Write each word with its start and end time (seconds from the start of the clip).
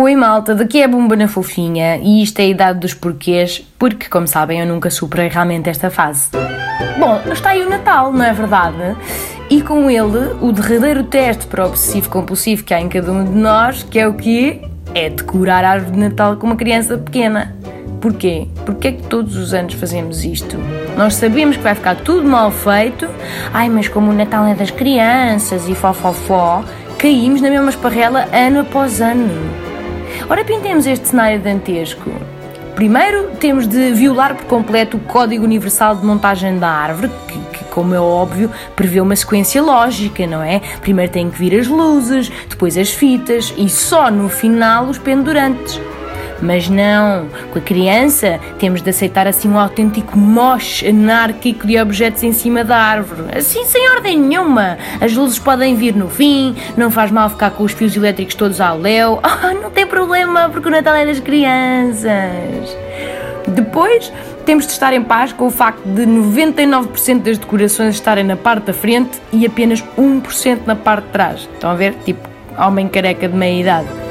Oi 0.00 0.14
malta, 0.14 0.54
daqui 0.54 0.80
é 0.80 0.84
a 0.84 0.88
Bumba 0.88 1.16
na 1.16 1.26
Fofinha 1.26 1.96
e 1.96 2.22
isto 2.22 2.38
é 2.38 2.44
a 2.44 2.46
idade 2.46 2.78
dos 2.78 2.94
porquês, 2.94 3.66
porque, 3.76 4.08
como 4.08 4.28
sabem, 4.28 4.60
eu 4.60 4.66
nunca 4.66 4.90
superei 4.90 5.26
realmente 5.26 5.68
esta 5.68 5.90
fase. 5.90 6.30
Bom, 6.96 7.20
está 7.32 7.50
aí 7.50 7.62
o 7.62 7.68
Natal, 7.68 8.12
não 8.12 8.24
é 8.24 8.32
verdade? 8.32 8.96
E 9.50 9.60
com 9.60 9.90
ele, 9.90 10.36
o 10.40 10.52
derradeiro 10.52 11.02
teste 11.02 11.48
para 11.48 11.64
o 11.64 11.66
obsessivo 11.66 12.08
compulsivo 12.10 12.62
que 12.62 12.72
há 12.72 12.80
em 12.80 12.88
cada 12.88 13.10
um 13.10 13.24
de 13.24 13.36
nós, 13.36 13.82
que 13.82 13.98
é 13.98 14.06
o 14.06 14.14
quê? 14.14 14.62
É 14.94 15.10
decorar 15.10 15.64
a 15.64 15.70
árvore 15.70 15.90
de 15.90 15.98
Natal 15.98 16.36
com 16.36 16.46
uma 16.46 16.54
criança 16.54 16.96
pequena. 16.96 17.56
Porquê? 18.00 18.46
Porque 18.64 18.86
é 18.86 18.92
que 18.92 19.02
todos 19.02 19.34
os 19.34 19.52
anos 19.52 19.74
fazemos 19.74 20.24
isto? 20.24 20.56
Nós 20.96 21.16
sabemos 21.16 21.56
que 21.56 21.62
vai 21.64 21.74
ficar 21.74 21.96
tudo 21.96 22.22
mal 22.22 22.52
feito, 22.52 23.08
ai, 23.52 23.68
mas 23.68 23.88
como 23.88 24.12
o 24.12 24.14
Natal 24.14 24.46
é 24.46 24.54
das 24.54 24.70
crianças 24.70 25.68
e 25.68 25.74
fó, 25.74 25.92
caímos 26.96 27.40
na 27.40 27.50
mesma 27.50 27.70
esparrela 27.70 28.28
ano 28.32 28.60
após 28.60 29.00
ano. 29.00 29.66
Ora, 30.30 30.44
pintemos 30.44 30.86
este 30.86 31.08
cenário 31.08 31.40
dantesco. 31.40 32.10
Primeiro, 32.74 33.30
temos 33.40 33.66
de 33.66 33.92
violar 33.92 34.34
por 34.36 34.44
completo 34.44 34.98
o 34.98 35.00
Código 35.00 35.42
Universal 35.42 35.96
de 35.96 36.04
Montagem 36.04 36.58
da 36.58 36.68
Árvore, 36.68 37.10
que, 37.26 37.58
que, 37.58 37.64
como 37.64 37.94
é 37.94 37.98
óbvio, 37.98 38.50
prevê 38.76 39.00
uma 39.00 39.16
sequência 39.16 39.62
lógica, 39.62 40.26
não 40.26 40.42
é? 40.42 40.60
Primeiro 40.82 41.10
tem 41.10 41.30
que 41.30 41.38
vir 41.38 41.58
as 41.58 41.66
luzes, 41.66 42.30
depois 42.46 42.76
as 42.76 42.90
fitas 42.90 43.54
e 43.56 43.70
só 43.70 44.10
no 44.10 44.28
final 44.28 44.84
os 44.84 44.98
pendurantes. 44.98 45.80
Mas 46.40 46.68
não, 46.68 47.28
com 47.52 47.58
a 47.58 47.62
criança 47.62 48.38
temos 48.58 48.80
de 48.80 48.90
aceitar 48.90 49.26
assim 49.26 49.48
um 49.48 49.58
autêntico 49.58 50.16
moche 50.16 50.88
anárquico 50.88 51.66
de 51.66 51.78
objetos 51.78 52.22
em 52.22 52.32
cima 52.32 52.62
da 52.62 52.76
árvore. 52.76 53.36
Assim, 53.36 53.64
sem 53.64 53.88
ordem 53.90 54.18
nenhuma. 54.18 54.78
As 55.00 55.14
luzes 55.14 55.38
podem 55.38 55.74
vir 55.74 55.94
no 55.94 56.08
fim, 56.08 56.54
não 56.76 56.90
faz 56.90 57.10
mal 57.10 57.28
ficar 57.28 57.50
com 57.50 57.64
os 57.64 57.72
fios 57.72 57.96
elétricos 57.96 58.34
todos 58.34 58.60
ao 58.60 58.78
léu. 58.78 59.20
Oh, 59.22 59.54
não 59.60 59.70
tem 59.70 59.86
problema, 59.86 60.48
porque 60.48 60.68
o 60.68 60.70
Natal 60.70 60.94
é 60.94 61.06
das 61.06 61.20
crianças. 61.20 62.76
Depois, 63.48 64.12
temos 64.44 64.66
de 64.66 64.72
estar 64.72 64.92
em 64.92 65.02
paz 65.02 65.32
com 65.32 65.46
o 65.46 65.50
facto 65.50 65.82
de 65.86 66.02
99% 66.02 67.22
das 67.22 67.38
decorações 67.38 67.94
estarem 67.94 68.24
na 68.24 68.36
parte 68.36 68.66
da 68.66 68.72
frente 68.72 69.20
e 69.32 69.44
apenas 69.46 69.82
1% 69.98 70.60
na 70.66 70.76
parte 70.76 71.06
de 71.06 71.10
trás. 71.10 71.48
Estão 71.54 71.70
a 71.70 71.74
ver? 71.74 71.94
Tipo, 72.04 72.28
homem 72.58 72.88
careca 72.88 73.26
de 73.28 73.34
meia 73.34 73.60
idade 73.60 74.07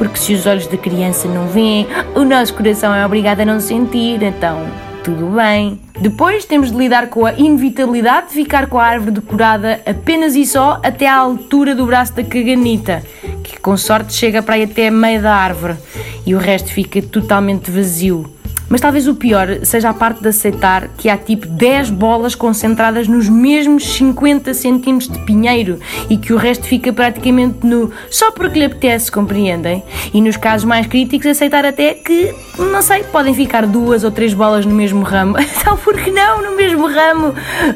porque 0.00 0.18
se 0.18 0.32
os 0.32 0.46
olhos 0.46 0.66
da 0.66 0.78
criança 0.78 1.28
não 1.28 1.46
veem, 1.46 1.86
o 2.14 2.24
nosso 2.24 2.54
coração 2.54 2.94
é 2.94 3.04
obrigado 3.04 3.40
a 3.40 3.44
não 3.44 3.60
sentir, 3.60 4.22
então 4.22 4.66
tudo 5.04 5.26
bem. 5.26 5.78
Depois 6.00 6.46
temos 6.46 6.72
de 6.72 6.78
lidar 6.78 7.08
com 7.08 7.26
a 7.26 7.34
inevitabilidade 7.34 8.28
de 8.28 8.32
ficar 8.32 8.66
com 8.66 8.78
a 8.78 8.86
árvore 8.86 9.10
decorada 9.10 9.78
apenas 9.84 10.34
e 10.36 10.46
só 10.46 10.80
até 10.82 11.06
à 11.06 11.16
altura 11.16 11.74
do 11.74 11.84
braço 11.84 12.14
da 12.14 12.24
caganita, 12.24 13.02
que 13.44 13.60
com 13.60 13.76
sorte 13.76 14.14
chega 14.14 14.42
para 14.42 14.54
aí 14.54 14.62
até 14.62 14.88
a 14.88 14.90
meio 14.90 15.20
da 15.20 15.34
árvore 15.34 15.76
e 16.24 16.34
o 16.34 16.38
resto 16.38 16.70
fica 16.72 17.02
totalmente 17.02 17.70
vazio. 17.70 18.39
Mas 18.70 18.80
talvez 18.80 19.08
o 19.08 19.16
pior 19.16 19.48
seja 19.64 19.90
a 19.90 19.94
parte 19.94 20.22
de 20.22 20.28
aceitar 20.28 20.88
que 20.96 21.08
há 21.08 21.18
tipo 21.18 21.44
10 21.48 21.90
bolas 21.90 22.36
concentradas 22.36 23.08
nos 23.08 23.28
mesmos 23.28 23.84
50 23.94 24.54
centímetros 24.54 25.10
de 25.10 25.18
pinheiro 25.24 25.80
e 26.08 26.16
que 26.16 26.32
o 26.32 26.36
resto 26.36 26.66
fica 26.66 26.92
praticamente 26.92 27.66
nu, 27.66 27.90
só 28.08 28.30
porque 28.30 28.60
lhe 28.60 28.64
apetece, 28.64 29.10
compreendem? 29.10 29.82
E 30.14 30.20
nos 30.20 30.36
casos 30.36 30.64
mais 30.64 30.86
críticos, 30.86 31.26
aceitar 31.26 31.66
até 31.66 31.94
que, 31.94 32.32
não 32.56 32.80
sei, 32.80 33.02
podem 33.02 33.34
ficar 33.34 33.66
duas 33.66 34.04
ou 34.04 34.12
três 34.12 34.32
bolas 34.32 34.64
no 34.64 34.74
mesmo 34.74 35.02
ramo. 35.02 35.36
Então, 35.60 35.76
porque 35.76 36.10
não 36.10 36.42
no 36.42 36.56
mesmo 36.56 36.86
ramo? 36.86 37.34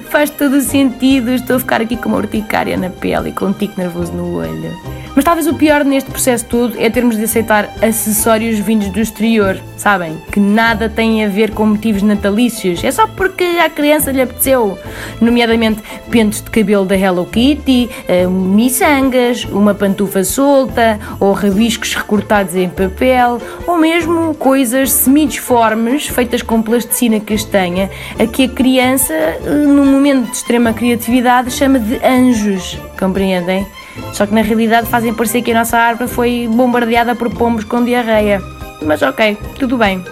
Faz 0.09 0.31
todo 0.31 0.55
o 0.57 0.61
sentido. 0.61 1.31
Estou 1.31 1.57
a 1.57 1.59
ficar 1.59 1.83
aqui 1.83 1.97
com 1.97 2.09
uma 2.09 2.19
urticária 2.19 2.77
na 2.77 2.89
pele 2.89 3.29
e 3.29 3.33
com 3.33 3.47
um 3.47 3.53
tique 3.53 3.77
nervoso 3.77 4.13
no 4.13 4.37
olho. 4.37 5.04
Mas 5.15 5.25
talvez 5.25 5.47
o 5.47 5.55
pior 5.55 5.85
neste 5.85 6.11
processo 6.11 6.45
todo 6.47 6.75
é 6.79 6.91
termos 6.91 7.17
de 7.17 7.25
aceitar 7.25 7.73
acessórios 7.81 8.59
vindos 8.59 8.89
do 8.89 9.01
exterior, 9.01 9.61
sabem? 9.77 10.19
Que 10.33 10.41
nada 10.41 10.89
têm 10.89 11.25
a 11.25 11.29
ver 11.29 11.53
com 11.53 11.67
motivos 11.67 12.03
natalícios, 12.03 12.83
é 12.83 12.91
só 12.91 13.07
porque 13.07 13.45
a 13.45 13.71
criança 13.71 14.11
lhe 14.11 14.21
apeteceu. 14.21 14.77
Nomeadamente 15.21 15.81
pentos 16.11 16.43
de 16.43 16.51
cabelo 16.51 16.85
da 16.85 16.97
Hello 16.97 17.27
Kitty, 17.27 17.89
uh, 18.09 18.31
miçangas, 18.31 19.45
uma 19.45 19.75
pantufa 19.75 20.25
solta, 20.25 20.99
ou 21.21 21.33
rabiscos 21.33 21.95
recortados 21.95 22.57
em 22.57 22.69
papel, 22.69 23.41
ou 23.67 23.79
mesmo 23.79 24.35
coisas 24.35 24.91
semidisformes 24.91 26.09
feitas 26.09 26.43
com 26.43 26.61
plasticina 26.61 27.21
castanha, 27.21 27.89
a 28.19 28.27
que 28.27 28.45
a 28.45 28.49
criança, 28.49 29.15
eh, 29.15 29.39
num 29.67 29.87
momento 29.87 30.31
de 30.31 30.37
extrema 30.37 30.73
criatividade, 30.73 31.51
chama 31.51 31.79
de 31.79 32.05
anjos. 32.05 32.79
Compreendem? 32.99 33.67
Só 34.13 34.27
que 34.27 34.35
na 34.35 34.43
realidade 34.43 34.89
fazem 34.89 35.15
parecer 35.15 35.43
que 35.43 35.53
a 35.53 35.59
nossa 35.59 35.79
árvore 35.79 36.09
foi 36.09 36.49
bombardeada 36.51 37.15
por 37.15 37.31
pombos 37.31 37.65
com 37.65 37.85
diarreia. 37.85 38.43
Mas 38.83 39.03
ok, 39.03 39.37
tudo 39.59 39.77
bem. 39.77 40.05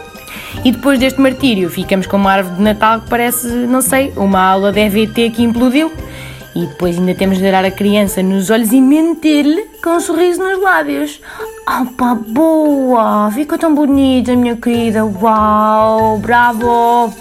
E 0.65 0.73
depois 0.73 0.99
deste 0.99 1.21
martírio, 1.21 1.69
ficamos 1.71 2.07
com 2.07 2.17
uma 2.17 2.33
árvore 2.33 2.57
de 2.57 2.63
Natal 2.63 3.01
que 3.01 3.09
parece, 3.09 3.49
não 3.49 3.81
sei, 3.81 4.13
uma 4.17 4.41
aula 4.41 4.73
de 4.73 4.81
EVT 4.81 5.31
que 5.31 5.43
implodiu. 5.43 5.91
E 6.55 6.67
depois 6.67 6.99
ainda 6.99 7.15
temos 7.15 7.39
de 7.39 7.51
dar 7.51 7.65
a 7.65 7.71
criança 7.71 8.23
nos 8.23 8.51
olhos 8.51 8.73
e 8.73 8.81
mentir-lhe 8.81 9.65
com 9.83 9.91
um 9.91 10.01
sorriso 10.01 10.43
nos 10.43 10.61
lábios. 10.63 11.21
Opa, 11.67 12.15
boa! 12.15 13.31
Ficou 13.33 13.57
tão 13.57 13.75
bonita, 13.75 14.37
minha 14.37 14.57
querida! 14.57 15.05
Uau! 15.05 16.19
Bravo! 16.19 17.13